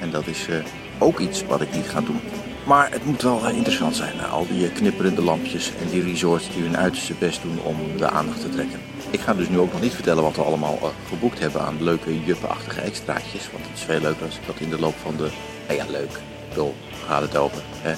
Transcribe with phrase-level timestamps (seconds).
[0.00, 0.56] En dat is uh,
[0.98, 2.20] ook iets wat ik niet ga doen.
[2.66, 4.20] Maar het moet wel uh, interessant zijn.
[4.30, 8.40] Al die knipperende lampjes en die resorts die hun uiterste best doen om de aandacht
[8.40, 8.80] te trekken.
[9.10, 12.24] Ik ga dus nu ook nog niet vertellen wat we allemaal geboekt hebben aan leuke
[12.24, 13.50] juppenachtige extraatjes.
[13.52, 15.28] Want het is veel leuker als ik dat in de loop van de...
[15.66, 16.20] Nou ja, leuk.
[16.48, 16.74] Bedoel,
[17.06, 17.62] gaat het over.
[17.80, 17.94] Hè?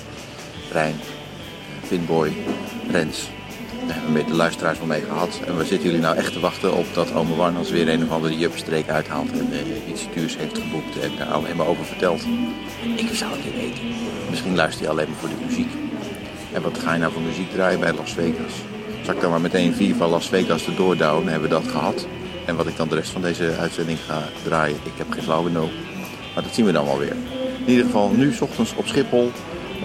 [0.72, 0.94] Rijn,
[1.82, 2.32] Finboy,
[2.94, 3.28] Rens.
[3.86, 5.40] Daar hebben we met de luisteraars wel mee gehad.
[5.46, 8.10] En we zitten jullie nou echt te wachten op dat Ome Warnels weer een of
[8.10, 9.32] andere juppenstreek uithaalt.
[9.32, 12.22] En uh, iets duurs heeft geboekt en daar alleen maar over vertelt.
[12.96, 13.82] Ik zou het niet weten.
[14.30, 15.72] Misschien luister je alleen maar voor de muziek.
[16.52, 18.52] En wat ga je nou voor muziek draaien bij Las Vegas?
[19.02, 21.28] Zal ik dan maar meteen vier van Las Vegas erdoor douwen?
[21.28, 22.06] Hebben we dat gehad?
[22.46, 25.50] En wat ik dan de rest van deze uitzending ga draaien, ik heb geen flauwe
[25.50, 25.70] nul.
[26.34, 27.16] Maar dat zien we dan wel weer.
[27.64, 29.30] In ieder geval nu s ochtends op Schiphol,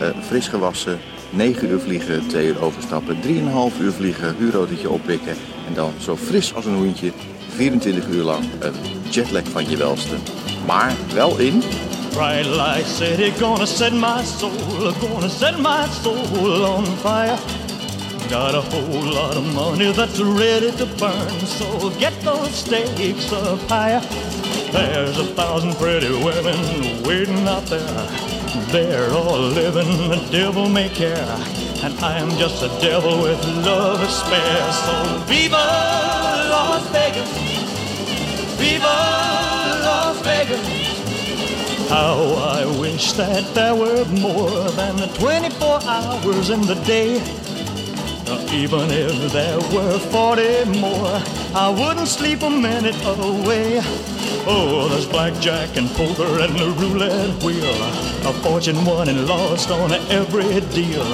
[0.02, 5.36] uh, fris gewassen, 9 uur vliegen, 2 uur overstappen, 3,5 uur vliegen, huurautootje oppikken
[5.68, 7.12] en dan zo fris als een hoentje
[7.56, 8.74] 24 uur lang een
[9.10, 10.16] jetlag van je welste.
[10.66, 11.64] Maar wel in...
[12.10, 17.38] Bright light city gonna set my soul, gonna set my soul on fire.
[18.30, 23.60] Got a whole lot of money that's ready to burn, so get those stakes up
[23.70, 24.02] higher.
[24.72, 28.39] There's a thousand pretty women waiting out there.
[28.72, 31.38] They're all living the devil may care.
[31.84, 34.72] And I am just a devil with love to spare.
[34.72, 37.30] So Viva Las Vegas!
[38.58, 38.96] Viva
[39.86, 41.90] Las Vegas!
[41.90, 42.18] How
[42.60, 47.22] I wish that there were more than the 24 hours in the day.
[48.52, 51.22] Even if there were 40 more,
[51.56, 53.82] I wouldn't sleep a minute away.
[54.46, 57.74] Oh, there's blackjack and poker and the roulette wheel.
[58.30, 61.06] A fortune won and lost on every deal.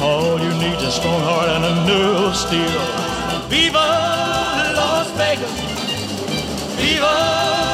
[0.00, 2.80] All you need is a strong heart and a nerve of steel.
[3.48, 3.78] Viva
[4.74, 5.74] Las Vegas!
[6.76, 7.73] Viva!